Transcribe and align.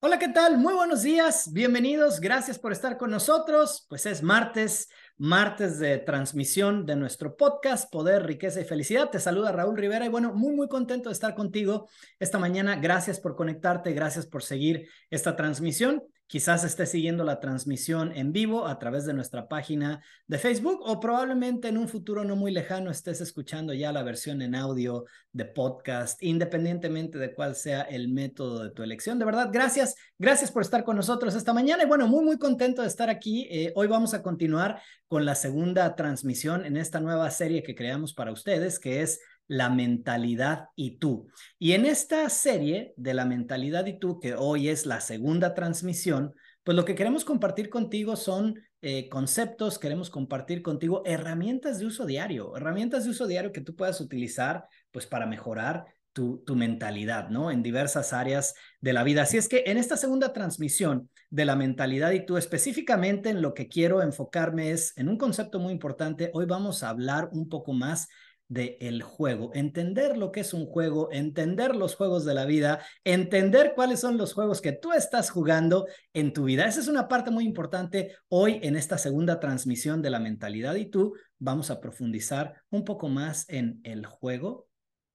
Hola, 0.00 0.20
¿qué 0.20 0.28
tal? 0.28 0.58
Muy 0.58 0.74
buenos 0.74 1.02
días, 1.02 1.52
bienvenidos, 1.52 2.20
gracias 2.20 2.56
por 2.56 2.70
estar 2.70 2.96
con 2.96 3.10
nosotros. 3.10 3.84
Pues 3.88 4.06
es 4.06 4.22
martes, 4.22 4.88
martes 5.16 5.80
de 5.80 5.98
transmisión 5.98 6.86
de 6.86 6.94
nuestro 6.94 7.36
podcast 7.36 7.90
Poder, 7.90 8.24
Riqueza 8.24 8.60
y 8.60 8.64
Felicidad. 8.64 9.10
Te 9.10 9.18
saluda 9.18 9.50
Raúl 9.50 9.76
Rivera 9.76 10.06
y 10.06 10.08
bueno, 10.08 10.32
muy, 10.32 10.54
muy 10.54 10.68
contento 10.68 11.08
de 11.08 11.14
estar 11.14 11.34
contigo 11.34 11.88
esta 12.20 12.38
mañana. 12.38 12.76
Gracias 12.76 13.18
por 13.18 13.34
conectarte, 13.34 13.92
gracias 13.92 14.24
por 14.24 14.44
seguir 14.44 14.88
esta 15.10 15.34
transmisión. 15.34 16.04
Quizás 16.28 16.62
estés 16.62 16.90
siguiendo 16.90 17.24
la 17.24 17.40
transmisión 17.40 18.12
en 18.14 18.32
vivo 18.32 18.66
a 18.66 18.78
través 18.78 19.06
de 19.06 19.14
nuestra 19.14 19.48
página 19.48 20.02
de 20.26 20.36
Facebook 20.36 20.82
o 20.82 21.00
probablemente 21.00 21.68
en 21.68 21.78
un 21.78 21.88
futuro 21.88 22.22
no 22.22 22.36
muy 22.36 22.52
lejano 22.52 22.90
estés 22.90 23.22
escuchando 23.22 23.72
ya 23.72 23.92
la 23.92 24.02
versión 24.02 24.42
en 24.42 24.54
audio 24.54 25.06
de 25.32 25.46
podcast, 25.46 26.22
independientemente 26.22 27.16
de 27.16 27.32
cuál 27.32 27.56
sea 27.56 27.80
el 27.80 28.10
método 28.10 28.62
de 28.62 28.70
tu 28.72 28.82
elección. 28.82 29.18
De 29.18 29.24
verdad, 29.24 29.48
gracias, 29.50 29.94
gracias 30.18 30.50
por 30.50 30.60
estar 30.60 30.84
con 30.84 30.96
nosotros 30.96 31.34
esta 31.34 31.54
mañana 31.54 31.84
y 31.84 31.86
bueno, 31.86 32.06
muy, 32.06 32.22
muy 32.22 32.36
contento 32.36 32.82
de 32.82 32.88
estar 32.88 33.08
aquí. 33.08 33.48
Eh, 33.50 33.72
hoy 33.74 33.86
vamos 33.86 34.12
a 34.12 34.22
continuar 34.22 34.82
con 35.06 35.24
la 35.24 35.34
segunda 35.34 35.96
transmisión 35.96 36.66
en 36.66 36.76
esta 36.76 37.00
nueva 37.00 37.30
serie 37.30 37.62
que 37.62 37.74
creamos 37.74 38.12
para 38.12 38.32
ustedes, 38.32 38.78
que 38.78 39.00
es 39.00 39.20
la 39.48 39.70
mentalidad 39.70 40.68
y 40.76 40.98
tú. 40.98 41.28
Y 41.58 41.72
en 41.72 41.86
esta 41.86 42.28
serie 42.28 42.94
de 42.96 43.14
la 43.14 43.24
mentalidad 43.24 43.86
y 43.86 43.98
tú, 43.98 44.20
que 44.20 44.34
hoy 44.34 44.68
es 44.68 44.86
la 44.86 45.00
segunda 45.00 45.54
transmisión, 45.54 46.34
pues 46.62 46.76
lo 46.76 46.84
que 46.84 46.94
queremos 46.94 47.24
compartir 47.24 47.70
contigo 47.70 48.14
son 48.14 48.60
eh, 48.82 49.08
conceptos, 49.08 49.78
queremos 49.78 50.10
compartir 50.10 50.62
contigo 50.62 51.02
herramientas 51.04 51.78
de 51.78 51.86
uso 51.86 52.06
diario, 52.06 52.56
herramientas 52.56 53.04
de 53.04 53.10
uso 53.10 53.26
diario 53.26 53.50
que 53.52 53.62
tú 53.62 53.74
puedas 53.74 54.00
utilizar 54.00 54.66
pues 54.92 55.06
para 55.06 55.26
mejorar 55.26 55.86
tu, 56.12 56.42
tu, 56.44 56.54
mentalidad, 56.54 57.28
¿no? 57.28 57.50
En 57.50 57.62
diversas 57.62 58.12
áreas 58.12 58.54
de 58.80 58.92
la 58.92 59.02
vida. 59.02 59.22
Así 59.22 59.36
es 59.36 59.48
que 59.48 59.64
en 59.66 59.78
esta 59.78 59.96
segunda 59.96 60.32
transmisión 60.32 61.10
de 61.30 61.44
la 61.44 61.56
mentalidad 61.56 62.12
y 62.12 62.24
tú, 62.24 62.36
específicamente 62.36 63.30
en 63.30 63.42
lo 63.42 63.54
que 63.54 63.68
quiero 63.68 64.02
enfocarme 64.02 64.70
es 64.70 64.96
en 64.96 65.08
un 65.08 65.16
concepto 65.16 65.58
muy 65.58 65.72
importante. 65.72 66.30
Hoy 66.34 66.46
vamos 66.46 66.82
a 66.82 66.90
hablar 66.90 67.28
un 67.32 67.48
poco 67.48 67.72
más 67.72 68.08
del 68.48 68.76
el 68.80 69.02
juego, 69.02 69.50
entender 69.54 70.16
lo 70.16 70.32
que 70.32 70.40
es 70.40 70.54
un 70.54 70.66
juego, 70.66 71.10
entender 71.12 71.76
los 71.76 71.94
juegos 71.94 72.24
de 72.24 72.34
la 72.34 72.46
vida, 72.46 72.80
entender 73.04 73.72
cuáles 73.74 74.00
son 74.00 74.16
los 74.16 74.32
juegos 74.32 74.60
que 74.60 74.72
tú 74.72 74.92
estás 74.92 75.30
jugando 75.30 75.86
en 76.14 76.32
tu 76.32 76.44
vida. 76.44 76.66
Esa 76.66 76.80
es 76.80 76.88
una 76.88 77.08
parte 77.08 77.30
muy 77.30 77.44
importante. 77.44 78.16
Hoy 78.28 78.58
en 78.62 78.76
esta 78.76 78.96
segunda 78.98 79.38
transmisión 79.38 80.00
de 80.00 80.10
la 80.10 80.18
mentalidad 80.18 80.74
y 80.76 80.86
tú 80.86 81.14
vamos 81.38 81.70
a 81.70 81.80
profundizar 81.80 82.62
un 82.70 82.84
poco 82.84 83.08
más 83.08 83.48
en 83.48 83.80
el 83.84 84.06
juego 84.06 84.66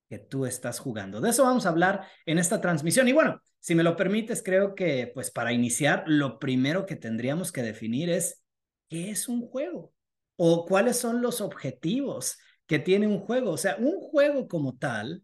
que 0.09 0.20
tú 0.20 0.45
estás 0.45 0.78
jugando. 0.80 1.20
De 1.20 1.31
eso 1.31 1.44
vamos 1.44 1.66
a 1.66 1.70
hablar 1.70 2.06
en 2.28 2.38
esta 2.38 2.61
transmisión. 2.61 3.08
Y 3.08 3.14
bueno, 3.14 3.42
si 3.59 3.73
me 3.73 3.84
lo 3.84 3.95
permites, 3.95 4.44
creo 4.44 4.76
que 4.76 5.11
pues 5.11 5.31
para 5.31 5.54
iniciar, 5.54 6.04
lo 6.06 6.38
primero 6.38 6.86
que 6.86 6.95
tendríamos 6.95 7.52
que 7.52 7.64
definir 7.64 8.11
es 8.11 8.44
qué 8.89 9.09
es 9.09 9.28
un 9.28 9.42
juego 9.48 9.92
o 10.36 10.66
cuáles 10.66 10.98
son 10.98 11.22
los 11.22 11.42
objetivos 11.42 12.38
que 12.67 12.80
tiene 12.80 13.08
un 13.08 13.19
juego. 13.19 13.52
O 13.52 13.58
sea, 13.58 13.75
un 13.78 14.00
juego 14.00 14.47
como 14.47 14.78
tal, 14.78 15.23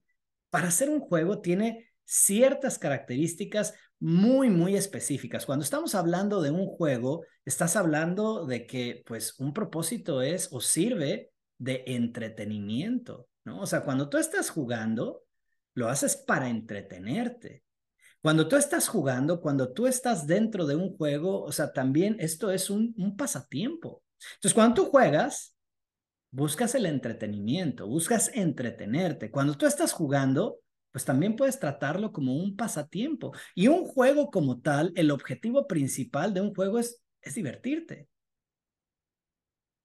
para 0.49 0.71
ser 0.71 0.89
un 0.89 0.99
juego, 0.99 1.39
tiene 1.41 1.89
ciertas 2.05 2.79
características 2.79 3.73
muy, 3.99 4.49
muy 4.49 4.75
específicas. 4.75 5.45
Cuando 5.45 5.63
estamos 5.63 5.93
hablando 5.93 6.41
de 6.41 6.51
un 6.51 6.65
juego, 6.65 7.25
estás 7.45 7.75
hablando 7.75 8.45
de 8.45 8.65
que, 8.65 9.03
pues, 9.05 9.39
un 9.39 9.53
propósito 9.53 10.21
es 10.21 10.49
o 10.51 10.61
sirve 10.61 11.31
de 11.57 11.83
entretenimiento, 11.87 13.27
¿no? 13.43 13.61
O 13.61 13.67
sea, 13.67 13.81
cuando 13.81 14.09
tú 14.09 14.17
estás 14.17 14.49
jugando, 14.49 15.23
lo 15.73 15.89
haces 15.89 16.15
para 16.15 16.49
entretenerte. 16.49 17.63
Cuando 18.21 18.47
tú 18.47 18.55
estás 18.55 18.87
jugando, 18.87 19.39
cuando 19.41 19.71
tú 19.71 19.87
estás 19.87 20.27
dentro 20.27 20.65
de 20.65 20.75
un 20.75 20.95
juego, 20.97 21.43
o 21.43 21.51
sea, 21.51 21.71
también 21.71 22.17
esto 22.19 22.51
es 22.51 22.69
un, 22.69 22.93
un 22.97 23.15
pasatiempo. 23.15 24.03
Entonces, 24.35 24.53
cuando 24.53 24.75
tú 24.75 24.89
juegas, 24.89 25.55
buscas 26.31 26.75
el 26.75 26.85
entretenimiento, 26.85 27.87
buscas 27.87 28.31
entretenerte. 28.33 29.31
Cuando 29.31 29.55
tú 29.55 29.65
estás 29.65 29.91
jugando, 29.93 30.59
pues 30.91 31.05
también 31.05 31.35
puedes 31.35 31.59
tratarlo 31.59 32.11
como 32.11 32.35
un 32.35 32.55
pasatiempo. 32.55 33.33
Y 33.55 33.67
un 33.67 33.85
juego 33.85 34.29
como 34.31 34.61
tal, 34.61 34.91
el 34.95 35.11
objetivo 35.11 35.67
principal 35.67 36.33
de 36.33 36.41
un 36.41 36.53
juego 36.53 36.79
es, 36.79 37.01
es 37.21 37.35
divertirte. 37.35 38.07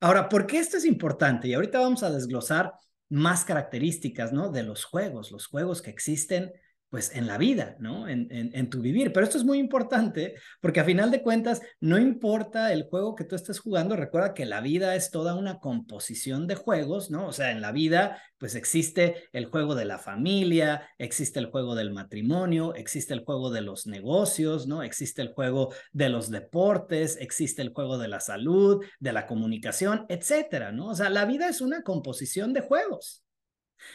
Ahora, 0.00 0.28
¿por 0.28 0.46
qué 0.46 0.58
esto 0.58 0.76
es 0.76 0.84
importante? 0.84 1.48
Y 1.48 1.54
ahorita 1.54 1.80
vamos 1.80 2.02
a 2.02 2.10
desglosar 2.10 2.72
más 3.08 3.44
características, 3.44 4.32
¿no? 4.32 4.50
De 4.50 4.62
los 4.62 4.84
juegos, 4.84 5.30
los 5.30 5.46
juegos 5.46 5.80
que 5.80 5.90
existen 5.90 6.52
pues 6.94 7.10
en 7.16 7.26
la 7.26 7.38
vida, 7.38 7.74
¿no? 7.80 8.06
En, 8.08 8.70
tu 8.70 8.80
vivir. 8.80 9.12
Pero 9.12 9.24
esto 9.24 9.36
es 9.36 9.42
muy 9.42 9.58
importante 9.58 10.36
porque 10.60 10.78
a 10.78 10.84
final 10.84 11.10
de 11.10 11.22
cuentas, 11.22 11.60
no 11.80 11.98
importa 11.98 12.72
el 12.72 12.84
juego 12.84 13.16
que 13.16 13.24
tú 13.24 13.34
estés 13.34 13.58
jugando, 13.58 13.96
recuerda 13.96 14.32
que 14.32 14.46
la 14.46 14.60
vida 14.60 14.94
es 14.94 15.10
toda 15.10 15.34
una 15.34 15.58
composición 15.58 16.46
de 16.46 16.54
juegos, 16.54 17.10
¿no? 17.10 17.26
O 17.26 17.32
sea, 17.32 17.50
en 17.50 17.60
la 17.60 17.72
vida, 17.72 18.22
pues 18.38 18.54
existe 18.54 19.24
el 19.32 19.46
juego 19.46 19.74
de 19.74 19.86
la 19.86 19.98
familia, 19.98 20.88
existe 20.96 21.40
el 21.40 21.46
juego 21.46 21.74
del 21.74 21.92
matrimonio, 21.92 22.76
existe 22.76 23.12
el 23.12 23.24
juego 23.24 23.50
de 23.50 23.62
los 23.62 23.88
negocios, 23.88 24.68
¿no? 24.68 24.84
Existe 24.84 25.20
el 25.20 25.32
juego 25.32 25.74
de 25.90 26.10
los 26.10 26.30
deportes, 26.30 27.18
existe 27.20 27.60
el 27.60 27.72
juego 27.72 27.98
de 27.98 28.06
la 28.06 28.20
salud, 28.20 28.84
de 29.00 29.12
la 29.12 29.26
comunicación, 29.26 30.06
etcétera, 30.08 30.70
¿no? 30.70 30.90
O 30.90 30.94
sea, 30.94 31.10
la 31.10 31.24
vida 31.24 31.48
es 31.48 31.60
una 31.60 31.82
composición 31.82 32.52
de 32.52 32.60
juegos. 32.60 33.23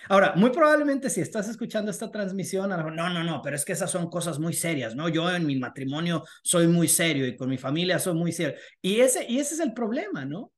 Ahora, 0.08 0.34
muy 0.36 0.50
probablemente 0.50 1.10
si 1.10 1.22
estás 1.22 1.48
escuchando 1.50 1.92
esta 1.92 2.12
transmisión, 2.12 2.70
no, 2.70 2.90
no, 2.92 3.24
no, 3.24 3.42
pero 3.42 3.56
es 3.56 3.66
que 3.66 3.74
esas 3.74 3.92
son 3.92 4.10
cosas 4.10 4.40
muy 4.40 4.54
serias, 4.54 4.96
¿no? 4.96 5.10
Yo 5.10 5.30
en 5.30 5.46
mi 5.46 5.58
matrimonio 5.58 6.24
soy 6.44 6.68
muy 6.68 6.88
serio 6.88 7.28
y 7.28 7.36
con 7.36 7.50
mi 7.50 7.58
familia 7.58 8.00
soy 8.00 8.16
muy 8.16 8.32
serio. 8.32 8.58
Y 8.82 9.02
ese, 9.02 9.26
y 9.30 9.40
ese 9.40 9.56
es 9.56 9.60
el 9.60 9.74
problema, 9.74 10.26
¿no? 10.26 10.52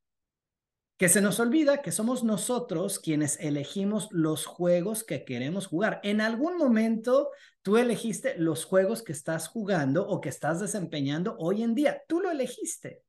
Que 0.98 1.10
se 1.10 1.22
nos 1.22 1.40
olvida 1.40 1.82
que 1.82 1.92
somos 1.92 2.24
nosotros 2.24 3.00
quienes 3.00 3.40
elegimos 3.40 4.08
los 4.12 4.46
juegos 4.46 5.04
que 5.04 5.26
queremos 5.26 5.68
jugar. 5.68 6.00
En 6.04 6.22
algún 6.22 6.58
momento 6.58 7.30
tú 7.62 7.78
elegiste 7.78 8.36
los 8.38 8.66
juegos 8.66 9.02
que 9.02 9.12
estás 9.12 9.48
jugando 9.48 10.08
o 10.08 10.22
que 10.22 10.30
estás 10.30 10.60
desempeñando 10.60 11.36
hoy 11.40 11.64
en 11.64 11.74
día. 11.74 12.02
Tú 12.08 12.20
lo 12.22 12.30
elegiste. 12.30 13.02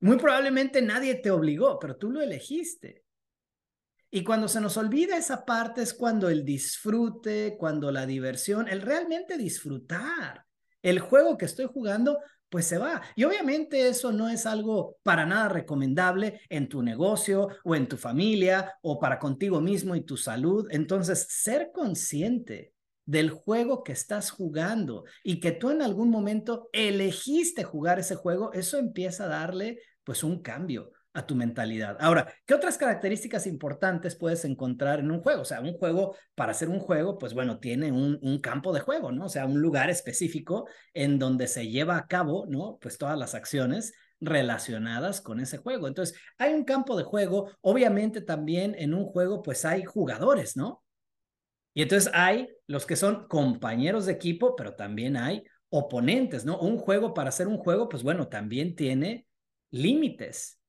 Muy 0.00 0.16
probablemente 0.16 0.82
nadie 0.82 1.14
te 1.14 1.30
obligó, 1.30 1.78
pero 1.78 1.96
tú 1.96 2.10
lo 2.10 2.22
elegiste. 2.22 3.04
Y 4.10 4.24
cuando 4.24 4.48
se 4.48 4.60
nos 4.60 4.76
olvida 4.76 5.16
esa 5.16 5.44
parte 5.44 5.82
es 5.82 5.94
cuando 5.94 6.28
el 6.28 6.44
disfrute, 6.44 7.56
cuando 7.56 7.92
la 7.92 8.06
diversión, 8.06 8.66
el 8.68 8.82
realmente 8.82 9.38
disfrutar, 9.38 10.44
el 10.82 10.98
juego 10.98 11.38
que 11.38 11.44
estoy 11.44 11.66
jugando, 11.66 12.18
pues 12.48 12.66
se 12.66 12.78
va. 12.78 13.00
Y 13.14 13.22
obviamente 13.22 13.88
eso 13.88 14.10
no 14.10 14.28
es 14.28 14.46
algo 14.46 14.96
para 15.04 15.26
nada 15.26 15.48
recomendable 15.48 16.40
en 16.48 16.68
tu 16.68 16.82
negocio 16.82 17.48
o 17.62 17.76
en 17.76 17.86
tu 17.86 17.96
familia 17.96 18.74
o 18.82 18.98
para 18.98 19.20
contigo 19.20 19.60
mismo 19.60 19.94
y 19.94 20.00
tu 20.00 20.16
salud. 20.16 20.66
Entonces, 20.70 21.26
ser 21.30 21.70
consciente 21.72 22.74
del 23.06 23.30
juego 23.30 23.84
que 23.84 23.92
estás 23.92 24.30
jugando 24.32 25.04
y 25.22 25.38
que 25.38 25.52
tú 25.52 25.70
en 25.70 25.82
algún 25.82 26.10
momento 26.10 26.68
elegiste 26.72 27.62
jugar 27.62 28.00
ese 28.00 28.16
juego, 28.16 28.52
eso 28.52 28.78
empieza 28.78 29.24
a 29.24 29.28
darle 29.28 29.80
pues 30.02 30.24
un 30.24 30.42
cambio 30.42 30.90
a 31.12 31.26
tu 31.26 31.34
mentalidad. 31.34 31.96
Ahora, 32.00 32.32
¿qué 32.46 32.54
otras 32.54 32.78
características 32.78 33.46
importantes 33.46 34.14
puedes 34.14 34.44
encontrar 34.44 35.00
en 35.00 35.10
un 35.10 35.20
juego? 35.20 35.42
O 35.42 35.44
sea, 35.44 35.60
un 35.60 35.74
juego, 35.74 36.14
para 36.34 36.52
hacer 36.52 36.68
un 36.68 36.78
juego, 36.78 37.18
pues 37.18 37.34
bueno, 37.34 37.58
tiene 37.58 37.90
un, 37.90 38.18
un, 38.22 38.40
campo 38.40 38.72
de 38.72 38.80
juego, 38.80 39.10
¿no? 39.10 39.24
O 39.24 39.28
sea, 39.28 39.46
un 39.46 39.60
lugar 39.60 39.90
específico 39.90 40.68
en 40.94 41.18
donde 41.18 41.48
se 41.48 41.68
lleva 41.68 41.96
a 41.96 42.06
cabo, 42.06 42.46
¿no? 42.46 42.78
Pues 42.80 42.96
todas 42.96 43.18
las 43.18 43.34
acciones 43.34 43.92
relacionadas 44.20 45.20
con 45.20 45.40
ese 45.40 45.58
juego. 45.58 45.88
Entonces, 45.88 46.16
hay 46.38 46.54
un 46.54 46.64
campo 46.64 46.96
de 46.96 47.04
juego, 47.04 47.50
obviamente 47.60 48.20
también 48.20 48.76
en 48.78 48.94
un 48.94 49.06
juego, 49.06 49.42
pues 49.42 49.64
hay 49.64 49.84
jugadores, 49.84 50.56
¿no? 50.56 50.84
Y 51.74 51.82
entonces 51.82 52.10
hay 52.14 52.48
los 52.66 52.86
que 52.86 52.96
son 52.96 53.26
compañeros 53.28 54.06
de 54.06 54.12
equipo, 54.12 54.54
pero 54.56 54.74
también 54.74 55.16
hay 55.16 55.42
oponentes, 55.70 56.44
¿no? 56.44 56.58
Un 56.58 56.78
juego 56.78 57.14
para 57.14 57.30
hacer 57.30 57.48
un 57.48 57.58
juego, 57.58 57.88
pues 57.88 58.02
bueno, 58.02 58.28
también 58.28 58.74
tiene 58.76 59.26
límites 59.70 60.59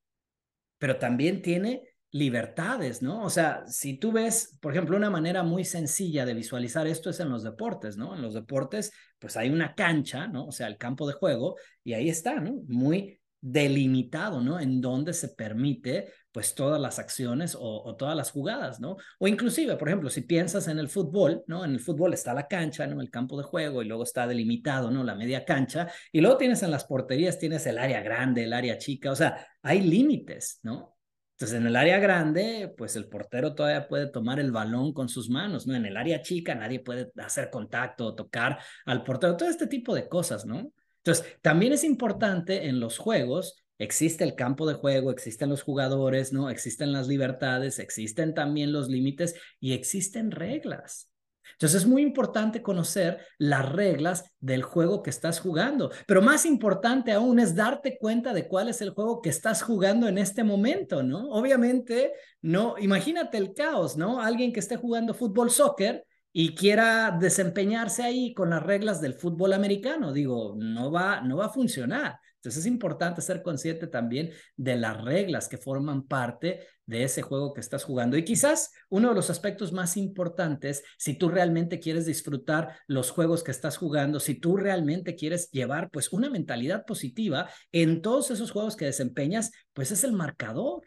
pero 0.82 0.98
también 0.98 1.44
tiene 1.44 1.84
libertades, 2.10 3.04
¿no? 3.04 3.24
O 3.24 3.30
sea, 3.30 3.64
si 3.68 4.00
tú 4.00 4.12
ves, 4.12 4.58
por 4.60 4.72
ejemplo, 4.72 4.98
una 4.98 5.12
manera 5.12 5.44
muy 5.44 5.64
sencilla 5.64 6.26
de 6.26 6.34
visualizar 6.34 6.88
esto 6.88 7.12
es 7.12 7.20
en 7.20 7.30
los 7.30 7.44
deportes, 7.44 7.98
¿no? 7.98 8.16
En 8.16 8.24
los 8.24 8.34
deportes, 8.34 8.92
pues 9.20 9.38
hay 9.38 9.52
una 9.52 9.76
cancha, 9.76 10.26
¿no? 10.26 10.48
O 10.48 10.52
sea, 10.52 10.66
el 10.66 10.80
campo 10.80 11.08
de 11.08 11.14
juego, 11.14 11.56
y 11.84 11.94
ahí 11.94 12.10
está, 12.10 12.40
¿no? 12.40 12.64
Muy 12.68 13.21
delimitado, 13.42 14.40
¿no? 14.40 14.60
En 14.60 14.80
donde 14.80 15.14
se 15.14 15.30
permite, 15.30 16.14
pues, 16.32 16.54
todas 16.54 16.80
las 16.80 17.00
acciones 17.00 17.56
o, 17.56 17.84
o, 17.84 17.96
todas 17.96 18.16
las 18.16 18.32
jugadas, 18.32 18.80
¿no? 18.80 18.98
O 19.20 19.28
inclusive, 19.28 19.76
por 19.78 19.90
ejemplo, 19.90 20.10
si 20.10 20.22
piensas 20.22 20.68
en 20.68 20.78
el 20.78 20.90
fútbol, 20.90 21.44
¿no? 21.48 21.66
En 21.66 21.72
el 21.72 21.80
fútbol 21.80 22.14
está 22.14 22.34
la 22.34 22.48
cancha, 22.48 22.86
¿no? 22.86 23.02
El 23.02 23.10
campo 23.10 23.38
de 23.38 23.44
juego 23.44 23.82
y 23.82 23.88
luego 23.88 24.04
está 24.04 24.28
delimitado, 24.28 24.92
¿no? 24.92 25.04
La 25.04 25.16
media 25.16 25.44
cancha 25.44 25.92
y 26.12 26.22
luego 26.22 26.38
tienes 26.38 26.62
en 26.64 26.72
las 26.72 26.86
porterías, 26.86 27.40
tienes 27.40 27.66
el 27.66 27.80
área 27.80 28.02
grande, 28.02 28.44
el 28.44 28.54
área 28.54 28.78
chica, 28.78 29.12
o 29.12 29.16
sea, 29.16 29.48
hay 29.64 29.82
límites, 29.82 30.60
¿no? 30.64 30.96
Entonces, 31.42 31.60
en 31.60 31.66
el 31.66 31.76
área 31.76 31.98
grande, 31.98 32.72
pues 32.78 32.96
el 32.96 33.10
portero 33.10 33.56
todavía 33.56 33.88
puede 33.88 34.06
tomar 34.06 34.40
el 34.40 34.52
balón 34.52 34.94
con 34.94 35.10
sus 35.10 35.28
manos, 35.28 35.66
¿no? 35.66 35.74
En 35.74 35.88
el 35.88 35.98
área 35.98 36.22
chica 36.22 36.54
nadie 36.54 36.82
puede 36.82 37.12
hacer 37.18 37.50
contacto 37.50 38.06
o 38.06 38.14
tocar 38.14 38.60
al 38.86 39.04
portero, 39.04 39.36
todo 39.36 39.50
este 39.50 39.66
tipo 39.66 39.96
de 39.96 40.08
cosas, 40.08 40.46
¿no? 40.46 40.72
Entonces, 41.04 41.26
también 41.42 41.74
es 41.74 41.84
importante 41.84 42.68
en 42.68 42.80
los 42.80 42.98
juegos, 42.98 43.56
existe 43.80 44.24
el 44.24 44.36
campo 44.36 44.68
de 44.68 44.76
juego, 44.76 45.12
existen 45.12 45.50
los 45.50 45.64
jugadores, 45.64 46.32
¿no? 46.32 46.50
Existen 46.50 46.92
las 46.92 47.08
libertades, 47.08 47.80
existen 47.80 48.34
también 48.34 48.72
los 48.72 48.90
límites 48.90 49.36
y 49.60 49.74
existen 49.74 50.30
reglas. 50.30 51.12
Entonces 51.54 51.82
es 51.82 51.88
muy 51.88 52.02
importante 52.02 52.62
conocer 52.62 53.20
las 53.38 53.68
reglas 53.68 54.26
del 54.40 54.64
juego 54.64 55.04
que 55.04 55.10
estás 55.10 55.40
jugando, 55.40 55.92
pero 56.08 56.22
más 56.22 56.46
importante 56.46 57.12
aún 57.12 57.40
es 57.40 57.56
darte 57.56 57.98
cuenta 58.00 58.34
de 58.34 58.48
cuál 58.48 58.70
es 58.70 58.82
el 58.82 58.92
juego 58.92 59.22
que 59.22 59.30
estás 59.30 59.62
jugando 59.62 60.08
en 60.08 60.18
este 60.18 60.44
momento, 60.44 61.04
¿no? 61.04 61.30
Obviamente, 61.32 62.14
no, 62.42 62.76
imagínate 62.80 63.38
el 63.38 63.54
caos, 63.54 63.98
¿no? 63.98 64.22
Alguien 64.22 64.54
que 64.54 64.60
esté 64.60 64.78
jugando 64.78 65.14
fútbol, 65.14 65.52
soccer 65.52 66.06
y 66.34 66.56
quiera 66.56 67.18
desempeñarse 67.20 68.04
ahí 68.04 68.34
con 68.34 68.52
las 68.52 68.64
reglas 68.64 69.02
del 69.02 69.14
fútbol 69.14 69.54
americano, 69.54 70.14
digo, 70.14 70.56
no 70.58 70.92
va, 70.92 71.22
no 71.22 71.38
va 71.38 71.48
a 71.48 71.50
funcionar. 71.50 72.20
Entonces 72.42 72.62
es 72.62 72.72
importante 72.72 73.22
ser 73.22 73.44
consciente 73.44 73.86
también 73.86 74.32
de 74.56 74.76
las 74.76 75.00
reglas 75.00 75.48
que 75.48 75.60
forman 75.60 76.08
parte 76.08 76.66
de 76.88 77.04
ese 77.04 77.22
juego 77.22 77.54
que 77.54 77.62
estás 77.62 77.84
jugando. 77.84 78.18
Y 78.18 78.24
quizás 78.24 78.72
uno 78.90 79.10
de 79.10 79.16
los 79.16 79.30
aspectos 79.30 79.72
más 79.74 79.96
importantes, 79.96 80.84
si 80.98 81.14
tú 81.14 81.30
realmente 81.30 81.80
quieres 81.80 82.08
disfrutar 82.08 82.80
los 82.88 83.12
juegos 83.12 83.44
que 83.44 83.52
estás 83.52 83.78
jugando, 83.78 84.20
si 84.20 84.36
tú 84.36 84.58
realmente 84.58 85.16
quieres 85.16 85.52
llevar 85.52 85.92
pues 85.92 86.12
una 86.12 86.32
mentalidad 86.32 86.84
positiva 86.86 87.48
en 87.72 88.02
todos 88.02 88.32
esos 88.32 88.50
juegos 88.50 88.76
que 88.76 88.86
desempeñas, 88.86 89.52
pues 89.74 89.92
es 89.92 90.04
el 90.04 90.14
marcador. 90.14 90.82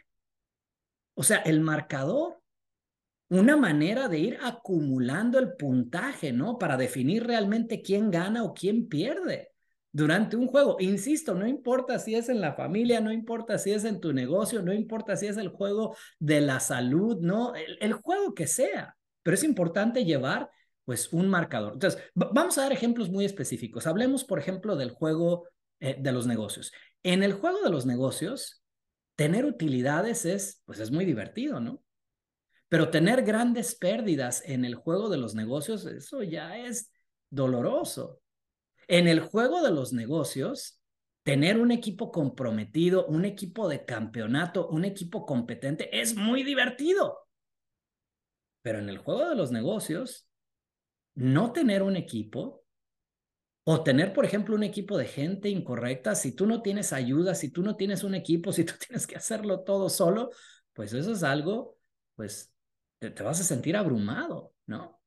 O 1.14 1.22
sea, 1.22 1.38
el 1.38 1.60
marcador 1.60 2.42
una 3.28 3.56
manera 3.56 4.08
de 4.08 4.18
ir 4.18 4.38
acumulando 4.42 5.38
el 5.38 5.54
puntaje, 5.54 6.32
¿no? 6.32 6.58
Para 6.58 6.76
definir 6.76 7.26
realmente 7.26 7.82
quién 7.82 8.10
gana 8.10 8.44
o 8.44 8.54
quién 8.54 8.88
pierde 8.88 9.52
durante 9.94 10.36
un 10.36 10.48
juego. 10.48 10.76
Insisto, 10.80 11.34
no 11.34 11.46
importa 11.46 12.00
si 12.00 12.16
es 12.16 12.28
en 12.28 12.40
la 12.40 12.54
familia, 12.54 13.00
no 13.00 13.12
importa 13.12 13.58
si 13.58 13.70
es 13.70 13.84
en 13.84 14.00
tu 14.00 14.12
negocio, 14.12 14.60
no 14.60 14.72
importa 14.72 15.16
si 15.16 15.28
es 15.28 15.36
el 15.36 15.48
juego 15.48 15.96
de 16.18 16.40
la 16.40 16.58
salud, 16.58 17.18
no, 17.20 17.54
el, 17.54 17.92
juego 17.92 18.34
que 18.34 18.48
sea, 18.48 18.96
pero 19.22 19.36
es 19.36 19.44
importante 19.44 20.04
llevar 20.04 20.50
pues 20.84 21.12
un 21.12 21.28
marcador. 21.28 21.74
Entonces, 21.74 22.02
vamos 22.12 22.58
a 22.58 22.62
dar 22.62 22.72
ejemplos 22.72 23.08
muy 23.08 23.24
específicos. 23.24 23.86
Hablemos, 23.86 24.24
por 24.24 24.40
ejemplo, 24.40 24.74
del 24.74 24.90
juego 24.90 25.48
eh, 25.78 25.96
de 25.98 26.12
los 26.12 26.26
negocios. 26.26 26.72
En 27.04 27.22
el 27.22 27.32
juego 27.32 27.62
de 27.62 27.70
los 27.70 27.86
negocios, 27.86 28.64
tener 29.14 29.44
utilidades 29.44 30.24
es, 30.24 30.60
pues 30.64 30.80
es 30.80 30.90
muy 30.90 31.04
divertido, 31.04 31.60
¿no? 31.60 31.83
Pero 32.68 32.90
tener 32.90 33.22
grandes 33.22 33.74
pérdidas 33.74 34.42
en 34.46 34.64
el 34.64 34.74
juego 34.74 35.08
de 35.08 35.18
los 35.18 35.34
negocios, 35.34 35.86
eso 35.86 36.22
ya 36.22 36.58
es 36.58 36.90
doloroso. 37.30 38.20
En 38.88 39.08
el 39.08 39.20
juego 39.20 39.62
de 39.62 39.70
los 39.70 39.92
negocios, 39.92 40.80
tener 41.22 41.58
un 41.58 41.70
equipo 41.72 42.12
comprometido, 42.12 43.06
un 43.06 43.24
equipo 43.24 43.68
de 43.68 43.84
campeonato, 43.84 44.68
un 44.68 44.84
equipo 44.84 45.24
competente 45.24 46.00
es 46.00 46.14
muy 46.14 46.42
divertido. 46.42 47.26
Pero 48.62 48.78
en 48.78 48.88
el 48.88 48.98
juego 48.98 49.28
de 49.28 49.34
los 49.34 49.50
negocios, 49.50 50.28
no 51.14 51.52
tener 51.52 51.82
un 51.82 51.96
equipo 51.96 52.64
o 53.64 53.82
tener, 53.82 54.12
por 54.12 54.24
ejemplo, 54.24 54.54
un 54.54 54.62
equipo 54.62 54.98
de 54.98 55.06
gente 55.06 55.48
incorrecta, 55.48 56.14
si 56.14 56.32
tú 56.32 56.46
no 56.46 56.60
tienes 56.60 56.92
ayuda, 56.92 57.34
si 57.34 57.50
tú 57.50 57.62
no 57.62 57.76
tienes 57.76 58.04
un 58.04 58.14
equipo, 58.14 58.52
si 58.52 58.64
tú 58.64 58.74
tienes 58.78 59.06
que 59.06 59.16
hacerlo 59.16 59.60
todo 59.60 59.88
solo, 59.88 60.30
pues 60.72 60.92
eso 60.92 61.12
es 61.12 61.22
algo, 61.22 61.78
pues 62.16 62.53
te, 63.10 63.22
vas 63.22 63.40
a 63.40 63.44
sentir 63.44 63.76
abrumado, 63.76 64.52
¿no? 64.66 65.00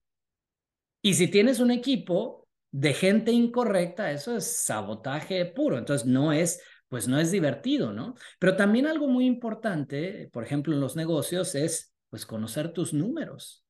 Y 1.01 1.13
si 1.13 1.27
tienes 1.29 1.59
un 1.59 1.71
equipo 1.71 2.47
de 2.71 2.93
gente 2.93 3.31
incorrecta, 3.31 4.11
eso 4.11 4.35
es 4.35 4.63
sabotaje 4.63 5.45
puro. 5.45 5.77
Entonces 5.77 6.07
no 6.07 6.33
es, 6.33 6.61
pues 6.87 7.07
no 7.07 7.19
es 7.19 7.31
divertido, 7.31 7.93
¿no? 7.93 8.15
Pero 8.39 8.55
también 8.55 8.87
algo 8.87 9.07
muy 9.07 9.25
importante, 9.25 10.29
por 10.33 10.43
ejemplo, 10.43 10.73
en 10.73 10.81
los 10.81 10.95
negocios 10.95 11.55
es, 11.55 11.93
pues 12.09 12.25
conocer 12.25 12.73
tus 12.73 12.93
números. 12.93 13.63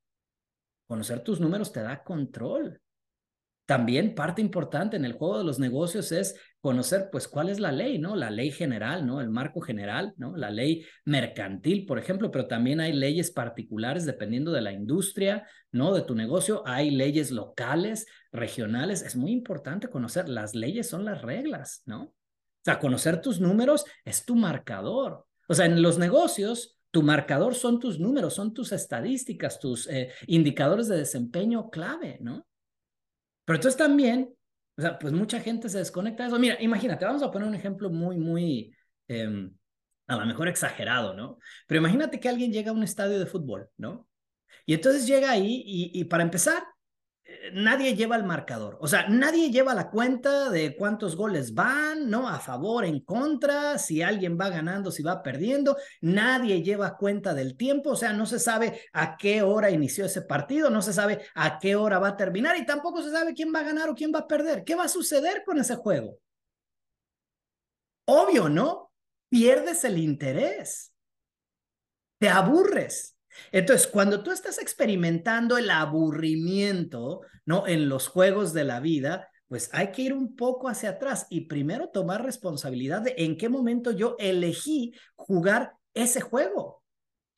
Conocer 0.88 1.22
tus 1.24 1.40
números 1.40 1.72
te 1.72 1.82
da 1.82 2.04
control. 2.04 2.82
También 3.68 4.16
parte 4.16 4.42
importante 4.42 4.96
en 4.96 5.04
el 5.04 5.12
juego 5.12 5.40
de 5.40 5.44
los 5.44 5.60
negocios 5.60 6.14
es 6.14 6.40
conocer, 6.62 7.10
pues, 7.12 7.28
cuál 7.28 7.50
es 7.50 7.60
la 7.60 7.74
ley, 7.74 8.00
¿no? 8.00 8.16
La 8.16 8.32
ley 8.32 8.50
general, 8.50 9.06
¿no? 9.06 9.20
El 9.20 9.30
marco 9.30 9.60
general, 9.60 10.14
¿no? 10.16 10.38
La 10.38 10.50
ley 10.50 10.86
mercantil, 11.04 11.86
por 11.86 12.00
ejemplo, 12.00 12.32
pero 12.32 12.48
también 12.48 12.80
hay 12.80 12.94
leyes 12.94 13.30
particulares 13.30 14.06
dependiendo 14.06 14.54
de 14.54 14.62
la 14.62 14.72
industria, 14.72 15.46
¿no? 15.74 15.94
De 15.94 16.02
tu 16.04 16.16
negocio. 16.16 16.64
Hay 16.66 16.92
leyes 16.92 17.30
locales, 17.30 18.06
regionales. 18.32 19.02
Es 19.02 19.18
muy 19.18 19.34
importante 19.34 19.90
conocer. 19.90 20.30
Las 20.30 20.56
leyes 20.56 20.88
son 20.88 21.04
las 21.04 21.22
reglas, 21.22 21.84
¿no? 21.86 22.04
O 22.04 22.14
sea, 22.64 22.80
conocer 22.80 23.22
tus 23.22 23.42
números 23.42 23.84
es 24.06 24.24
tu 24.24 24.38
marcador. 24.38 25.26
O 25.50 25.54
sea, 25.54 25.66
en 25.66 25.82
los 25.82 25.98
negocios, 25.98 26.78
tu 26.90 27.04
marcador 27.04 27.54
son 27.54 27.82
tus 27.82 28.00
números, 28.00 28.34
son 28.34 28.54
tus 28.54 28.72
estadísticas, 28.72 29.60
tus 29.60 29.88
eh, 29.88 30.14
indicadores 30.28 30.88
de 30.88 30.96
desempeño 30.96 31.70
clave, 31.70 32.18
¿no? 32.22 32.48
Pero 33.48 33.56
entonces 33.56 33.78
también, 33.78 34.36
o 34.78 34.82
sea, 34.82 35.00
pues 35.00 35.14
mucha 35.14 35.40
gente 35.40 35.70
se 35.70 35.78
desconecta 35.78 36.24
de 36.24 36.28
eso. 36.28 36.38
Mira, 36.38 36.62
imagínate, 36.62 37.06
vamos 37.06 37.24
a 37.24 37.32
poner 37.32 37.48
un 37.48 37.56
ejemplo 37.56 37.90
muy, 37.90 38.18
muy, 38.18 38.76
em, 39.08 39.56
a 40.06 40.18
lo 40.18 40.26
mejor 40.26 40.50
exagerado, 40.50 41.14
¿no? 41.14 41.40
Pero 41.66 41.80
imagínate 41.80 42.20
que 42.20 42.28
alguien 42.28 42.52
llega 42.52 42.72
a 42.72 42.74
un 42.74 42.84
estadio 42.84 43.18
de 43.18 43.26
fútbol, 43.26 43.70
¿no? 43.78 44.06
Y 44.66 44.74
entonces 44.74 45.08
llega 45.08 45.32
ahí 45.32 45.64
y, 45.66 45.92
y 45.98 46.04
para 46.04 46.24
empezar, 46.24 46.62
nadie 47.54 47.96
lleva 47.96 48.16
el 48.16 48.24
marcador, 48.24 48.78
o 48.82 48.88
sea, 48.88 49.08
nadie 49.08 49.50
lleva 49.52 49.74
la 49.74 49.90
cuenta 49.90 50.50
de 50.50 50.76
cuántos 50.76 51.16
goles 51.16 51.54
van, 51.54 52.10
¿no? 52.10 52.28
A 52.30 52.40
favor, 52.40 52.86
en 52.86 53.02
contra, 53.02 53.78
si 53.78 54.02
alguien 54.02 54.38
va 54.40 54.50
ganando, 54.50 54.92
si 54.92 55.04
va 55.04 55.24
perdiendo, 55.24 55.78
nadie 56.02 56.62
lleva 56.64 56.98
cuenta 56.98 57.34
del 57.34 57.58
tiempo, 57.58 57.92
o 57.92 57.96
sea, 57.96 58.14
no 58.14 58.26
se 58.26 58.40
sabe 58.40 58.82
a 58.94 59.18
qué 59.18 59.42
hora 59.42 59.72
inició 59.72 60.06
ese 60.06 60.22
partido, 60.22 60.70
no 60.70 60.82
se 60.82 60.94
sabe 60.94 61.26
a 61.36 61.60
qué 61.60 61.76
hora 61.76 62.00
va 62.00 62.10
a 62.10 62.18
terminar 62.18 62.58
y 62.58 62.66
tampoco 62.66 63.02
se 63.02 63.12
sabe 63.12 63.34
quién 63.34 63.54
va 63.54 63.60
a 63.60 63.64
ganar 63.64 63.90
o 63.90 63.96
quién 63.96 64.12
va 64.14 64.20
a 64.20 64.28
perder. 64.28 64.64
¿Qué 64.64 64.76
va 64.76 64.86
a 64.86 64.90
suceder 64.90 65.44
con 65.46 65.60
ese 65.60 65.76
juego? 65.76 66.20
Obvio, 68.06 68.48
¿no? 68.48 68.94
Pierdes 69.30 69.84
el 69.84 69.98
interés. 69.98 70.94
Te 72.20 72.30
aburres. 72.30 73.17
Entonces, 73.52 73.88
cuando 73.88 74.24
tú 74.24 74.32
estás 74.32 74.60
experimentando 74.60 75.58
el 75.58 75.70
aburrimiento, 75.70 77.22
¿no? 77.46 77.68
En 77.68 77.90
los 77.90 78.08
juegos 78.08 78.54
de 78.54 78.64
la 78.64 78.80
vida, 78.80 79.30
pues 79.48 79.70
hay 79.74 79.92
que 79.92 80.02
ir 80.02 80.14
un 80.14 80.36
poco 80.36 80.68
hacia 80.68 80.92
atrás 80.92 81.28
y 81.30 81.42
primero 81.42 81.90
tomar 81.90 82.24
responsabilidad 82.24 83.02
de 83.02 83.16
en 83.18 83.38
qué 83.38 83.50
momento 83.50 83.92
yo 83.92 84.16
elegí 84.20 84.94
jugar 85.16 85.74
ese 85.94 86.22
juego 86.22 86.84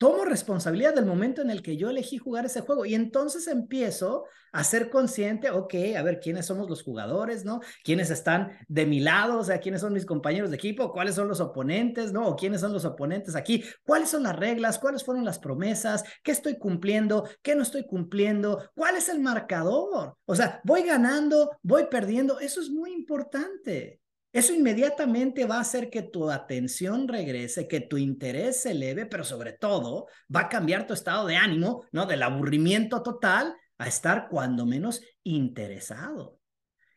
tomo 0.00 0.24
responsabilidad 0.24 0.94
del 0.94 1.04
momento 1.04 1.42
en 1.42 1.50
el 1.50 1.60
que 1.60 1.76
yo 1.76 1.90
elegí 1.90 2.16
jugar 2.16 2.46
ese 2.46 2.62
juego 2.62 2.86
y 2.86 2.94
entonces 2.94 3.46
empiezo 3.48 4.24
a 4.50 4.64
ser 4.64 4.88
consciente, 4.88 5.50
ok, 5.50 5.74
a 5.94 6.02
ver 6.02 6.20
quiénes 6.20 6.46
somos 6.46 6.70
los 6.70 6.82
jugadores, 6.82 7.44
¿no? 7.44 7.60
¿Quiénes 7.84 8.08
están 8.08 8.50
de 8.66 8.86
mi 8.86 9.00
lado? 9.00 9.38
O 9.38 9.44
sea, 9.44 9.60
quiénes 9.60 9.82
son 9.82 9.92
mis 9.92 10.06
compañeros 10.06 10.48
de 10.48 10.56
equipo, 10.56 10.90
cuáles 10.90 11.16
son 11.16 11.28
los 11.28 11.40
oponentes, 11.40 12.14
¿no? 12.14 12.28
O 12.28 12.34
quiénes 12.34 12.62
son 12.62 12.72
los 12.72 12.86
oponentes 12.86 13.36
aquí, 13.36 13.62
cuáles 13.84 14.08
son 14.08 14.22
las 14.22 14.36
reglas, 14.36 14.78
cuáles 14.78 15.04
fueron 15.04 15.22
las 15.22 15.38
promesas, 15.38 16.02
qué 16.22 16.32
estoy 16.32 16.58
cumpliendo, 16.58 17.28
qué 17.42 17.54
no 17.54 17.62
estoy 17.62 17.86
cumpliendo, 17.86 18.70
cuál 18.74 18.96
es 18.96 19.10
el 19.10 19.20
marcador. 19.20 20.16
O 20.24 20.34
sea, 20.34 20.62
voy 20.64 20.82
ganando, 20.82 21.58
voy 21.62 21.88
perdiendo, 21.90 22.40
eso 22.40 22.62
es 22.62 22.70
muy 22.70 22.94
importante. 22.94 23.99
Eso 24.32 24.54
inmediatamente 24.54 25.44
va 25.44 25.56
a 25.56 25.62
hacer 25.62 25.90
que 25.90 26.02
tu 26.02 26.30
atención 26.30 27.08
regrese, 27.08 27.66
que 27.66 27.80
tu 27.80 27.96
interés 27.96 28.62
se 28.62 28.70
eleve, 28.70 29.06
pero 29.06 29.24
sobre 29.24 29.52
todo 29.54 30.06
va 30.34 30.42
a 30.42 30.48
cambiar 30.48 30.86
tu 30.86 30.94
estado 30.94 31.26
de 31.26 31.36
ánimo, 31.36 31.84
¿no? 31.90 32.06
Del 32.06 32.22
aburrimiento 32.22 33.02
total 33.02 33.56
a 33.78 33.88
estar 33.88 34.28
cuando 34.28 34.66
menos 34.66 35.00
interesado. 35.24 36.38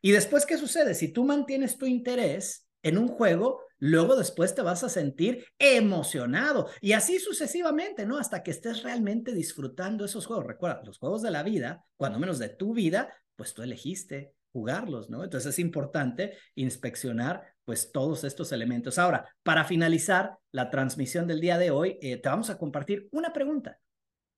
Y 0.01 0.11
después, 0.11 0.45
¿qué 0.45 0.57
sucede? 0.57 0.93
Si 0.93 1.11
tú 1.11 1.23
mantienes 1.23 1.77
tu 1.77 1.87
interés 1.87 2.67
en 2.83 2.97
un 2.97 3.07
juego, 3.07 3.61
luego 3.79 4.15
después 4.15 4.53
te 4.53 4.61
vas 4.61 4.83
a 4.83 4.89
sentir 4.89 5.45
emocionado 5.57 6.69
y 6.81 6.91
así 6.91 7.19
sucesivamente, 7.19 8.05
¿no? 8.05 8.17
Hasta 8.19 8.43
que 8.43 8.51
estés 8.51 8.83
realmente 8.83 9.33
disfrutando 9.33 10.05
esos 10.05 10.27
juegos. 10.27 10.45
Recuerda, 10.45 10.83
los 10.85 10.99
juegos 10.99 11.21
de 11.23 11.31
la 11.31 11.41
vida, 11.41 11.83
cuando 11.95 12.19
menos 12.19 12.37
de 12.37 12.49
tu 12.49 12.73
vida, 12.73 13.11
pues 13.35 13.53
tú 13.53 13.63
elegiste, 13.63 14.33
jugarlos, 14.53 15.09
¿no? 15.09 15.23
Entonces 15.23 15.49
es 15.49 15.59
importante 15.59 16.37
inspeccionar 16.55 17.43
pues 17.65 17.91
todos 17.91 18.23
estos 18.23 18.51
elementos. 18.51 18.97
Ahora, 18.97 19.27
para 19.41 19.65
finalizar 19.65 20.37
la 20.51 20.69
transmisión 20.69 21.27
del 21.27 21.41
día 21.41 21.57
de 21.57 21.71
hoy, 21.71 21.97
eh, 22.01 22.17
te 22.17 22.29
vamos 22.29 22.49
a 22.49 22.57
compartir 22.57 23.09
una 23.11 23.33
pregunta. 23.33 23.79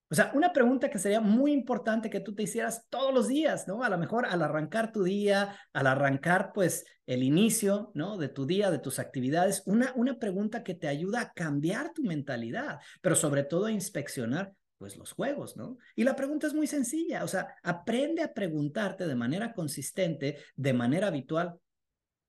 O 0.09 0.15
sea, 0.15 0.31
una 0.35 0.53
pregunta 0.53 0.89
que 0.89 0.99
sería 0.99 1.19
muy 1.19 1.51
importante 1.51 2.11
que 2.11 2.19
tú 2.19 2.35
te 2.35 2.43
hicieras 2.43 2.85
todos 2.89 3.11
los 3.13 3.27
días, 3.27 3.67
¿no? 3.67 3.83
A 3.83 3.89
lo 3.89 3.97
mejor 3.97 4.27
al 4.27 4.43
arrancar 4.43 4.91
tu 4.91 5.03
día, 5.03 5.57
al 5.73 5.87
arrancar 5.87 6.51
pues 6.53 6.85
el 7.07 7.23
inicio, 7.23 7.91
¿no? 7.95 8.17
De 8.17 8.29
tu 8.29 8.45
día, 8.45 8.69
de 8.69 8.77
tus 8.77 8.99
actividades, 8.99 9.63
una, 9.65 9.91
una 9.95 10.19
pregunta 10.19 10.63
que 10.63 10.75
te 10.75 10.87
ayuda 10.87 11.21
a 11.21 11.33
cambiar 11.33 11.91
tu 11.91 12.03
mentalidad, 12.03 12.79
pero 13.01 13.15
sobre 13.15 13.43
todo 13.43 13.65
a 13.65 13.71
inspeccionar 13.71 14.53
pues 14.77 14.97
los 14.97 15.13
juegos, 15.13 15.55
¿no? 15.57 15.77
Y 15.95 16.03
la 16.03 16.15
pregunta 16.15 16.47
es 16.47 16.53
muy 16.53 16.67
sencilla, 16.67 17.23
o 17.23 17.27
sea, 17.27 17.55
aprende 17.63 18.21
a 18.21 18.33
preguntarte 18.33 19.07
de 19.07 19.15
manera 19.15 19.53
consistente, 19.53 20.37
de 20.55 20.73
manera 20.73 21.07
habitual, 21.07 21.59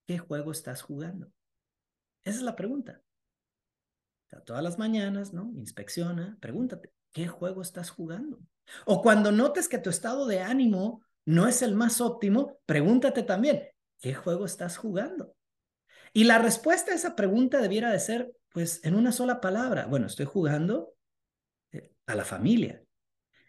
¿qué 0.07 0.19
juego 0.19 0.53
estás 0.53 0.83
jugando? 0.83 1.29
Esa 2.25 2.38
es 2.38 2.43
la 2.43 2.57
pregunta. 2.57 3.00
todas 4.45 4.62
las 4.62 4.79
mañanas, 4.79 5.33
¿no? 5.33 5.50
Inspecciona, 5.57 6.37
pregúntate, 6.41 6.93
¿qué 7.12 7.26
juego 7.26 7.62
estás 7.62 7.91
jugando? 7.91 8.38
O 8.85 9.00
cuando 9.00 9.33
notes 9.33 9.69
que 9.69 9.79
tu 9.79 9.88
estado 9.88 10.26
de 10.26 10.41
ánimo 10.41 11.03
no 11.25 11.49
es 11.49 11.62
el 11.62 11.75
más 11.75 12.00
óptimo, 12.00 12.59
pregúntate 12.67 13.23
también, 13.23 13.62
¿qué 14.00 14.15
juego 14.15 14.45
estás 14.45 14.76
jugando? 14.76 15.35
Y 16.12 16.25
la 16.25 16.38
respuesta 16.38 16.93
a 16.93 16.95
esa 16.95 17.17
pregunta 17.17 17.61
debiera 17.61 17.91
de 17.91 18.00
ser, 18.00 18.33
pues, 18.53 18.85
en 18.85 18.95
una 18.95 19.12
sola 19.12 19.41
palabra. 19.41 19.87
Bueno, 19.87 20.07
estoy 20.07 20.26
jugando 20.26 20.95
a 22.06 22.14
la 22.14 22.25
familia. 22.25 22.83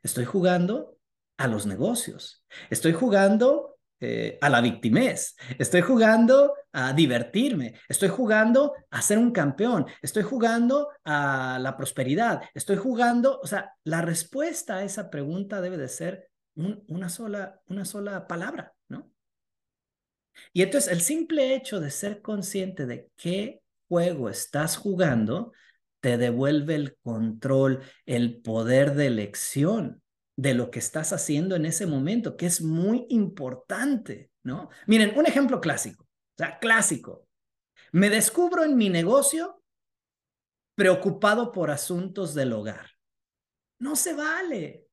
Estoy 0.03 0.25
jugando 0.25 0.97
a 1.37 1.47
los 1.47 1.65
negocios. 1.65 2.43
Estoy 2.69 2.93
jugando 2.93 3.77
eh, 3.99 4.37
a 4.41 4.49
la 4.49 4.61
victimez. 4.61 5.35
Estoy 5.57 5.81
jugando 5.81 6.53
a 6.71 6.93
divertirme. 6.93 7.73
Estoy 7.89 8.09
jugando 8.09 8.73
a 8.91 9.01
ser 9.01 9.17
un 9.17 9.31
campeón. 9.31 9.87
Estoy 10.01 10.23
jugando 10.23 10.89
a 11.03 11.57
la 11.59 11.75
prosperidad. 11.75 12.41
Estoy 12.53 12.77
jugando, 12.77 13.39
o 13.41 13.47
sea, 13.47 13.73
la 13.83 14.01
respuesta 14.01 14.77
a 14.77 14.83
esa 14.83 15.09
pregunta 15.09 15.61
debe 15.61 15.77
de 15.77 15.87
ser 15.87 16.29
una, 16.55 17.09
sola, 17.09 17.59
una 17.67 17.85
sola 17.85 18.27
palabra, 18.27 18.73
¿no? 18.87 19.11
Y 20.53 20.61
entonces 20.61 20.91
el 20.91 21.01
simple 21.01 21.55
hecho 21.55 21.79
de 21.79 21.89
ser 21.89 22.21
consciente 22.21 22.85
de 22.85 23.09
qué 23.15 23.61
juego 23.87 24.29
estás 24.29 24.77
jugando 24.77 25.53
te 25.99 26.17
devuelve 26.17 26.75
el 26.75 26.97
control, 26.97 27.81
el 28.05 28.41
poder 28.41 28.93
de 28.93 29.07
elección 29.07 30.01
de 30.35 30.53
lo 30.53 30.69
que 30.69 30.79
estás 30.79 31.13
haciendo 31.13 31.55
en 31.55 31.65
ese 31.65 31.87
momento, 31.87 32.37
que 32.37 32.45
es 32.45 32.61
muy 32.61 33.07
importante, 33.09 34.31
¿no? 34.43 34.69
Miren, 34.85 35.17
un 35.17 35.25
ejemplo 35.25 35.59
clásico, 35.59 36.03
o 36.03 36.37
sea, 36.37 36.59
clásico. 36.59 37.27
Me 37.91 38.09
descubro 38.09 38.63
en 38.63 38.77
mi 38.77 38.89
negocio 38.89 39.63
preocupado 40.75 41.51
por 41.51 41.71
asuntos 41.71 42.35
del 42.35 42.53
hogar. 42.53 42.91
No 43.79 43.95
se 43.95 44.13
vale. 44.13 44.85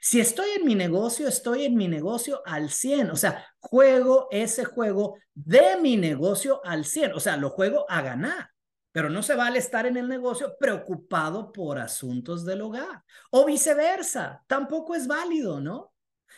Si 0.00 0.20
estoy 0.20 0.50
en 0.50 0.64
mi 0.64 0.76
negocio, 0.76 1.26
estoy 1.26 1.64
en 1.64 1.76
mi 1.76 1.88
negocio 1.88 2.42
al 2.44 2.70
100. 2.70 3.10
O 3.10 3.16
sea, 3.16 3.46
juego 3.58 4.28
ese 4.30 4.64
juego 4.64 5.18
de 5.34 5.80
mi 5.80 5.96
negocio 5.96 6.60
al 6.64 6.84
100. 6.84 7.14
O 7.14 7.20
sea, 7.20 7.36
lo 7.36 7.50
juego 7.50 7.86
a 7.88 8.02
ganar. 8.02 8.51
Pero 8.92 9.08
no 9.08 9.22
se 9.22 9.34
vale 9.34 9.58
estar 9.58 9.86
en 9.86 9.96
el 9.96 10.08
negocio 10.08 10.56
preocupado 10.60 11.50
por 11.50 11.78
asuntos 11.78 12.44
del 12.44 12.60
hogar. 12.60 13.02
O 13.30 13.46
viceversa, 13.46 14.44
tampoco 14.46 14.94
es 14.94 15.06
válido, 15.06 15.60
¿no? 15.60 15.92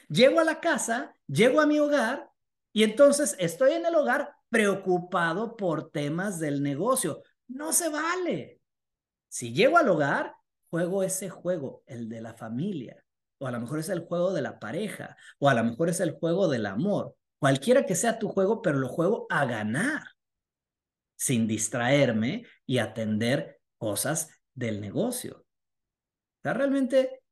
Llego 0.09 0.41
a 0.41 0.45
la 0.45 0.61
casa, 0.61 1.15
llego 1.27 1.61
a 1.61 1.67
mi 1.67 1.81
hogar 1.81 2.31
y 2.73 2.85
entonces 2.85 3.37
estoy 3.39 3.73
en 3.73 3.87
el 3.87 3.95
hogar 3.95 4.35
preocupado 4.49 5.57
por 5.57 5.91
temas 5.91 6.39
del 6.39 6.63
negocio. 6.63 7.23
No 7.49 7.73
se 7.73 7.89
vale. 7.89 8.61
Si 9.29 9.53
llego 9.53 9.77
al 9.77 9.89
hogar, 9.89 10.37
juego 10.71 11.03
ese 11.03 11.29
juego, 11.29 11.83
el 11.87 12.09
de 12.09 12.21
la 12.21 12.35
familia, 12.35 13.05
o 13.39 13.49
a 13.49 13.51
lo 13.51 13.61
mejor 13.61 13.81
es 13.81 13.89
el 13.89 14.07
juego 14.07 14.33
de 14.33 14.43
la 14.43 14.61
pareja, 14.61 15.17
o 15.39 15.49
a 15.49 15.55
lo 15.55 15.65
mejor 15.65 15.89
es 15.89 15.99
el 16.01 16.13
juego 16.13 16.49
del 16.49 16.67
amor. 16.67 17.17
Cualquiera 17.39 17.85
que 17.85 17.97
sea 17.97 18.19
tu 18.19 18.29
juego, 18.29 18.63
pero 18.63 18.79
lo 18.79 18.89
juego 18.89 19.27
a 19.29 19.45
ganar 19.45 20.14
sin 21.17 21.47
distraerme 21.47 22.47
y 22.67 22.79
atender 22.79 23.61
cosas 23.79 24.31
del 24.55 24.81
negocio. 24.81 25.45
O 26.45 26.53
realmente 26.53 27.23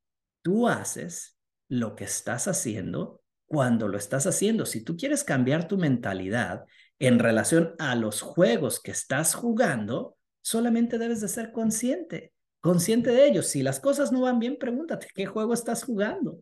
tú 0.43 0.69
haces 0.69 1.39
lo 1.69 1.95
que 1.95 2.05
estás 2.05 2.49
haciendo 2.49 3.23
cuando 3.47 3.89
lo 3.89 3.99
estás 3.99 4.27
haciendo. 4.27 4.65
Si 4.65 4.83
tú 4.83 4.97
quieres 4.97 5.25
cambiar 5.25 5.69
tu 5.69 5.77
mentalidad 5.77 6.65
en 6.99 7.19
relación 7.19 7.75
a 7.79 7.95
los 7.95 8.23
juegos 8.23 8.81
que 8.81 8.91
estás 8.91 9.35
jugando, 9.35 10.17
solamente 10.41 10.99
debes 10.99 11.21
de 11.21 11.29
ser 11.29 11.53
consciente, 11.53 12.33
consciente 12.61 13.11
de 13.11 13.27
ellos. 13.27 13.47
Si 13.47 13.63
las 13.63 13.81
cosas 13.81 14.13
no 14.13 14.23
van 14.23 14.39
bien, 14.39 14.57
pregúntate, 14.59 15.09
¿qué 15.15 15.27
juego 15.27 15.53
estás 15.53 15.85
jugando? 15.85 16.41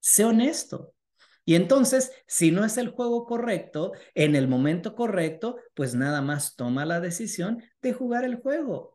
Sé 0.00 0.24
honesto. 0.24 0.93
Y 1.44 1.56
entonces, 1.56 2.12
si 2.26 2.50
no 2.50 2.64
es 2.64 2.78
el 2.78 2.88
juego 2.90 3.26
correcto, 3.26 3.92
en 4.14 4.34
el 4.34 4.48
momento 4.48 4.94
correcto, 4.94 5.56
pues 5.74 5.94
nada 5.94 6.22
más 6.22 6.56
toma 6.56 6.84
la 6.86 7.00
decisión 7.00 7.62
de 7.82 7.92
jugar 7.92 8.24
el 8.24 8.36
juego 8.36 8.94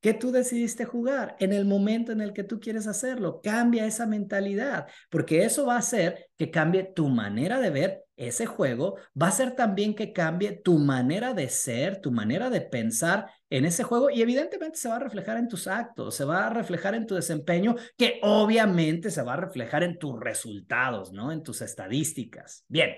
que 0.00 0.14
tú 0.14 0.30
decidiste 0.30 0.84
jugar 0.84 1.34
en 1.40 1.52
el 1.52 1.64
momento 1.64 2.12
en 2.12 2.20
el 2.20 2.32
que 2.32 2.44
tú 2.44 2.60
quieres 2.60 2.86
hacerlo. 2.86 3.40
Cambia 3.42 3.86
esa 3.86 4.06
mentalidad, 4.06 4.86
porque 5.10 5.44
eso 5.44 5.66
va 5.66 5.74
a 5.74 5.78
hacer 5.78 6.28
que 6.36 6.50
cambie 6.50 6.84
tu 6.84 7.08
manera 7.08 7.58
de 7.58 7.70
ver 7.70 8.05
ese 8.16 8.46
juego, 8.46 8.96
va 9.20 9.28
a 9.28 9.32
ser 9.32 9.54
también 9.54 9.94
que 9.94 10.12
cambie 10.12 10.52
tu 10.52 10.78
manera 10.78 11.34
de 11.34 11.48
ser, 11.48 12.00
tu 12.00 12.10
manera 12.10 12.50
de 12.50 12.62
pensar 12.62 13.30
en 13.50 13.64
ese 13.64 13.84
juego 13.84 14.10
y 14.10 14.22
evidentemente 14.22 14.78
se 14.78 14.88
va 14.88 14.96
a 14.96 15.00
reflejar 15.00 15.36
en 15.36 15.48
tus 15.48 15.66
actos, 15.66 16.14
se 16.14 16.24
va 16.24 16.46
a 16.46 16.50
reflejar 16.50 16.94
en 16.94 17.06
tu 17.06 17.14
desempeño, 17.14 17.76
que 17.96 18.18
obviamente 18.22 19.10
se 19.10 19.22
va 19.22 19.34
a 19.34 19.36
reflejar 19.36 19.82
en 19.82 19.98
tus 19.98 20.18
resultados, 20.18 21.12
¿no? 21.12 21.30
En 21.30 21.42
tus 21.42 21.60
estadísticas. 21.60 22.64
Bien, 22.68 22.90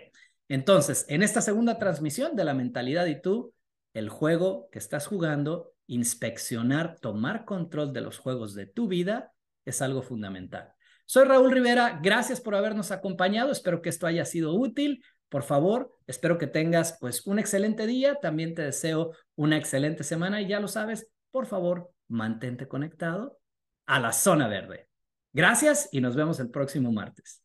entonces, 0.48 1.04
en 1.08 1.22
esta 1.22 1.40
segunda 1.40 1.78
transmisión 1.78 2.36
de 2.36 2.44
la 2.44 2.54
mentalidad 2.54 3.06
y 3.06 3.20
tú, 3.20 3.52
el 3.94 4.08
juego 4.08 4.68
que 4.70 4.78
estás 4.78 5.06
jugando, 5.06 5.72
inspeccionar, 5.86 6.98
tomar 7.00 7.44
control 7.44 7.92
de 7.92 8.00
los 8.02 8.18
juegos 8.18 8.54
de 8.54 8.66
tu 8.66 8.88
vida 8.88 9.32
es 9.64 9.82
algo 9.82 10.02
fundamental. 10.02 10.72
Soy 11.10 11.24
Raúl 11.24 11.50
Rivera, 11.50 12.00
gracias 12.02 12.38
por 12.38 12.54
habernos 12.54 12.90
acompañado, 12.90 13.50
espero 13.50 13.80
que 13.80 13.88
esto 13.88 14.06
haya 14.06 14.26
sido 14.26 14.52
útil. 14.52 15.02
Por 15.30 15.42
favor, 15.42 15.90
espero 16.06 16.36
que 16.36 16.46
tengas 16.46 16.98
pues 17.00 17.26
un 17.26 17.38
excelente 17.38 17.86
día, 17.86 18.16
también 18.16 18.54
te 18.54 18.60
deseo 18.60 19.12
una 19.34 19.56
excelente 19.56 20.04
semana 20.04 20.42
y 20.42 20.48
ya 20.48 20.60
lo 20.60 20.68
sabes, 20.68 21.10
por 21.30 21.46
favor, 21.46 21.90
mantente 22.08 22.68
conectado 22.68 23.38
a 23.86 24.00
la 24.00 24.12
zona 24.12 24.48
verde. 24.48 24.90
Gracias 25.32 25.88
y 25.92 26.02
nos 26.02 26.14
vemos 26.14 26.40
el 26.40 26.50
próximo 26.50 26.92
martes. 26.92 27.42